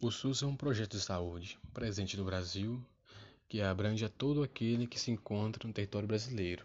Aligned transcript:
O 0.00 0.12
SUS 0.12 0.44
é 0.44 0.46
um 0.46 0.54
projeto 0.54 0.92
de 0.92 1.00
saúde 1.00 1.58
presente 1.74 2.16
no 2.16 2.24
Brasil 2.24 2.80
que 3.48 3.60
abrange 3.60 4.04
a 4.04 4.08
todo 4.08 4.44
aquele 4.44 4.86
que 4.86 4.96
se 4.98 5.10
encontra 5.10 5.66
no 5.66 5.74
território 5.74 6.06
brasileiro, 6.06 6.64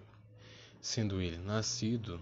sendo 0.80 1.20
ele 1.20 1.40
nascido 1.40 2.22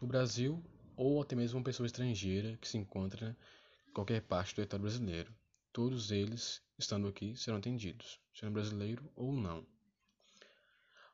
no 0.00 0.06
Brasil 0.06 0.62
ou 0.96 1.20
até 1.20 1.34
mesmo 1.34 1.58
uma 1.58 1.64
pessoa 1.64 1.84
estrangeira 1.84 2.56
que 2.58 2.68
se 2.68 2.78
encontra 2.78 3.36
em 3.88 3.92
qualquer 3.92 4.22
parte 4.22 4.52
do 4.52 4.56
território 4.56 4.84
brasileiro. 4.84 5.34
Todos 5.72 6.12
eles, 6.12 6.62
estando 6.78 7.08
aqui, 7.08 7.36
serão 7.36 7.58
atendidos, 7.58 8.20
sendo 8.32 8.52
brasileiro 8.52 9.02
ou 9.16 9.32
não. 9.32 9.66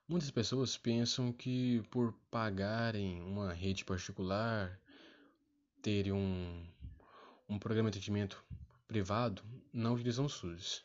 Muitas 0.07 0.31
pessoas 0.31 0.77
pensam 0.77 1.33
que 1.33 1.81
por 1.91 2.13
pagarem 2.31 3.23
uma 3.23 3.55
rede 3.55 3.83
particular, 3.83 4.79
terem 5.81 6.13
um, 6.13 6.67
um 7.49 7.59
programa 7.59 7.91
de 7.91 7.97
atendimento 7.97 8.45
privado 8.89 9.43
não 9.71 9.95
utilizam 9.95 10.25
o 10.25 10.29
SUS, 10.31 10.83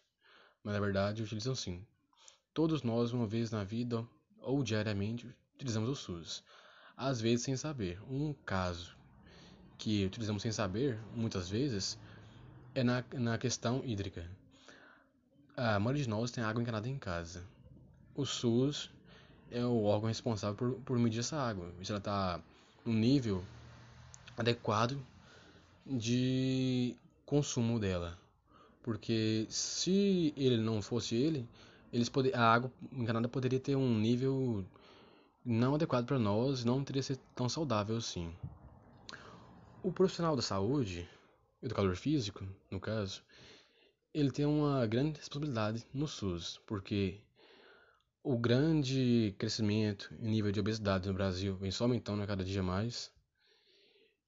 mas 0.61 0.73
na 0.73 0.79
verdade 0.79 1.23
utilizam 1.23 1.55
sim. 1.55 1.83
Todos 2.53 2.83
nós, 2.83 3.13
uma 3.13 3.25
vez 3.25 3.49
na 3.49 3.63
vida 3.63 4.05
ou 4.41 4.61
diariamente, 4.61 5.33
utilizamos 5.55 5.89
o 5.89 5.95
SUS, 5.95 6.43
às 6.97 7.21
vezes 7.21 7.45
sem 7.45 7.55
saber. 7.55 7.99
Um 8.09 8.33
caso 8.45 8.95
que 9.77 10.05
utilizamos 10.05 10.41
sem 10.41 10.51
saber, 10.51 10.99
muitas 11.15 11.49
vezes, 11.49 11.97
é 12.75 12.83
na, 12.83 13.03
na 13.13 13.37
questão 13.37 13.81
hídrica. 13.85 14.29
A 15.55 15.79
maioria 15.79 16.03
de 16.03 16.09
nós 16.09 16.29
tem 16.29 16.43
água 16.43 16.61
encanada 16.61 16.89
em 16.89 16.99
casa. 16.99 17.47
O 18.13 18.25
SUS 18.25 18.91
é 19.49 19.65
o 19.65 19.83
órgão 19.83 20.09
responsável 20.09 20.55
por, 20.55 20.73
por 20.81 20.99
medir 20.99 21.19
essa 21.19 21.37
água, 21.37 21.73
se 21.81 21.91
ela 21.91 21.99
está 21.99 22.41
no 22.85 22.93
nível 22.93 23.43
adequado 24.37 24.99
de 25.85 26.97
consumo 27.25 27.79
dela. 27.79 28.17
Porque 28.81 29.45
se 29.49 30.33
ele 30.35 30.57
não 30.57 30.81
fosse 30.81 31.15
ele, 31.15 31.47
eles 31.91 32.09
poder, 32.09 32.35
a 32.35 32.53
água 32.53 32.71
encanada 32.91 33.29
poderia 33.29 33.59
ter 33.59 33.75
um 33.75 33.97
nível 33.97 34.65
não 35.45 35.75
adequado 35.75 36.05
para 36.05 36.19
nós, 36.19 36.63
não 36.65 36.83
teria 36.83 37.03
ser 37.03 37.17
tão 37.35 37.47
saudável 37.47 37.97
assim. 37.97 38.33
O 39.81 39.91
profissional 39.91 40.35
da 40.35 40.41
saúde, 40.41 41.07
educador 41.61 41.95
físico, 41.95 42.45
no 42.71 42.79
caso, 42.79 43.21
ele 44.13 44.31
tem 44.31 44.45
uma 44.45 44.85
grande 44.85 45.17
responsabilidade 45.17 45.85
no 45.93 46.07
SUS, 46.07 46.59
porque 46.65 47.19
o 48.23 48.37
grande 48.37 49.35
crescimento 49.37 50.13
em 50.21 50.29
nível 50.29 50.51
de 50.51 50.59
obesidade 50.59 51.07
no 51.07 51.13
Brasil 51.13 51.55
vem 51.57 51.71
só 51.71 51.83
aumentando 51.83 52.23
a 52.23 52.27
cada 52.27 52.43
dia 52.43 52.63
mais. 52.63 53.11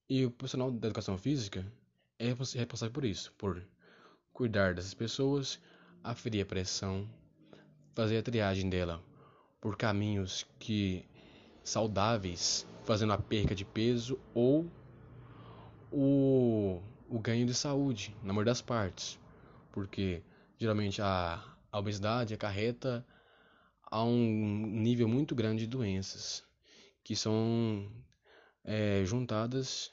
E 0.09 0.25
o 0.25 0.31
profissional 0.31 0.69
da 0.69 0.87
educação 0.87 1.17
física 1.17 1.65
é 2.19 2.25
responsável 2.25 2.93
por 2.93 3.05
isso, 3.05 3.33
por 3.37 3.61
cuidar 4.31 4.73
dessas 4.73 4.93
pessoas, 4.93 5.59
aferir 6.03 6.43
a 6.43 6.45
pressão, 6.45 7.09
fazer 7.93 8.17
a 8.17 8.23
triagem 8.23 8.69
dela 8.69 9.01
por 9.59 9.75
caminhos 9.75 10.45
que 10.59 11.05
saudáveis, 11.63 12.65
fazendo 12.83 13.13
a 13.13 13.17
perca 13.17 13.55
de 13.55 13.65
peso 13.65 14.19
ou 14.33 14.69
o, 15.91 16.81
o 17.09 17.19
ganho 17.19 17.45
de 17.45 17.53
saúde, 17.53 18.15
na 18.21 18.31
maioria 18.31 18.51
das 18.51 18.61
partes, 18.61 19.19
porque 19.71 20.21
geralmente 20.57 21.01
a, 21.01 21.43
a 21.71 21.79
obesidade 21.79 22.33
acarreta 22.33 23.05
a 23.83 24.03
um 24.03 24.67
nível 24.67 25.07
muito 25.07 25.33
grande 25.33 25.61
de 25.61 25.67
doenças 25.67 26.43
que 27.03 27.15
são 27.15 27.89
é, 28.63 29.03
juntadas 29.05 29.91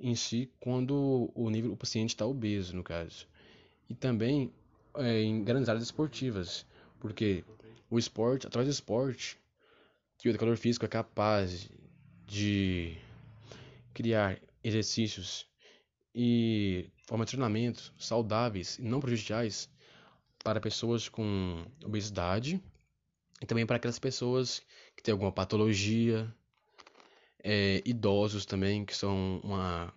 em 0.00 0.14
si 0.14 0.50
quando 0.58 1.30
o 1.34 1.50
nível 1.50 1.72
o 1.72 1.76
paciente 1.76 2.10
está 2.10 2.26
obeso 2.26 2.74
no 2.74 2.82
caso. 2.82 3.26
E 3.88 3.94
também 3.94 4.52
é, 4.94 5.22
em 5.22 5.44
grandes 5.44 5.68
áreas 5.68 5.84
esportivas 5.84 6.66
porque 6.98 7.44
o 7.90 7.98
esporte 7.98 8.46
através 8.46 8.68
do 8.68 8.72
esporte 8.72 9.38
que 10.18 10.28
o 10.28 10.30
educador 10.30 10.56
físico 10.56 10.84
é 10.84 10.88
capaz 10.88 11.68
de 12.26 12.96
criar 13.92 14.40
exercícios 14.62 15.46
e 16.14 16.88
forma 17.06 17.24
de 17.24 17.32
treinamento 17.32 17.92
saudáveis 17.98 18.78
e 18.78 18.82
não 18.82 19.00
prejudiciais 19.00 19.68
para 20.42 20.60
pessoas 20.60 21.08
com 21.08 21.64
obesidade 21.84 22.62
e 23.40 23.46
também 23.46 23.66
para 23.66 23.76
aquelas 23.76 23.98
pessoas 23.98 24.62
que 24.96 25.02
têm 25.02 25.12
alguma 25.12 25.32
patologia 25.32 26.32
é, 27.42 27.82
idosos 27.84 28.44
também, 28.44 28.84
que 28.84 28.96
são 28.96 29.40
uma, 29.42 29.92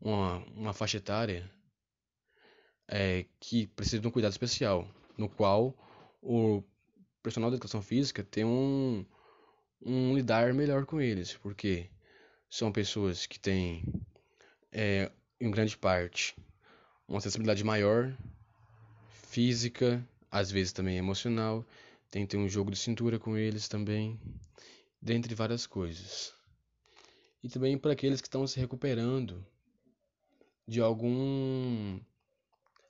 uma, 0.00 0.36
uma 0.54 0.72
faixa 0.72 0.96
etária 0.96 1.50
é, 2.86 3.26
que 3.38 3.66
precisa 3.68 4.00
de 4.00 4.08
um 4.08 4.10
cuidado 4.10 4.32
especial, 4.32 4.88
no 5.16 5.28
qual 5.28 5.74
o 6.22 6.62
profissional 7.22 7.50
da 7.50 7.56
educação 7.56 7.82
física 7.82 8.24
tem 8.24 8.44
um, 8.44 9.04
um 9.84 10.14
lidar 10.14 10.54
melhor 10.54 10.86
com 10.86 11.00
eles, 11.00 11.34
porque 11.34 11.90
são 12.48 12.72
pessoas 12.72 13.26
que 13.26 13.38
têm, 13.38 13.84
é, 14.72 15.10
em 15.40 15.50
grande 15.50 15.76
parte, 15.76 16.34
uma 17.06 17.20
sensibilidade 17.20 17.62
maior, 17.62 18.16
física, 19.10 20.06
às 20.30 20.50
vezes 20.50 20.72
também 20.72 20.96
emocional, 20.96 21.64
tem 22.10 22.22
que 22.22 22.30
ter 22.30 22.36
um 22.38 22.48
jogo 22.48 22.70
de 22.70 22.78
cintura 22.78 23.18
com 23.18 23.36
eles 23.36 23.68
também, 23.68 24.18
dentre 25.02 25.34
várias 25.34 25.66
coisas 25.66 26.37
e 27.42 27.48
também 27.48 27.78
para 27.78 27.92
aqueles 27.92 28.20
que 28.20 28.26
estão 28.26 28.46
se 28.46 28.58
recuperando 28.58 29.44
de 30.66 30.80
algum 30.80 31.98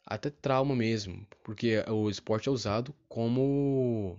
até 0.04 0.30
trauma 0.30 0.74
mesmo, 0.74 1.26
porque 1.44 1.84
o 1.88 2.08
esporte 2.08 2.48
é 2.48 2.52
usado 2.52 2.94
como 3.08 4.18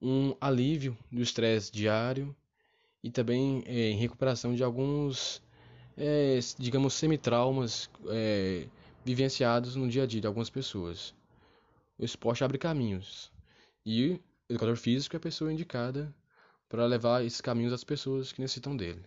um 0.00 0.34
alívio 0.40 0.96
do 1.12 1.22
estresse 1.22 1.70
diário 1.70 2.34
e 3.02 3.10
também 3.10 3.62
é, 3.66 3.90
em 3.90 3.96
recuperação 3.96 4.54
de 4.54 4.64
alguns, 4.64 5.42
é, 5.96 6.38
digamos, 6.58 6.94
semitraumas 6.94 7.90
é, 8.08 8.66
vivenciados 9.04 9.76
no 9.76 9.88
dia 9.88 10.04
a 10.04 10.06
dia 10.06 10.20
de 10.20 10.26
algumas 10.26 10.50
pessoas. 10.50 11.14
O 11.98 12.04
esporte 12.04 12.42
abre 12.42 12.58
caminhos 12.58 13.30
e 13.84 14.12
o 14.12 14.20
educador 14.48 14.76
físico 14.76 15.14
é 15.14 15.18
a 15.18 15.20
pessoa 15.20 15.52
indicada 15.52 16.12
para 16.68 16.86
levar 16.86 17.24
esses 17.24 17.40
caminhos 17.40 17.72
às 17.72 17.84
pessoas 17.84 18.32
que 18.32 18.40
necessitam 18.40 18.76
dele. 18.76 19.02